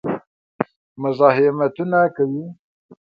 [1.01, 2.43] مزاحمتونه کوي.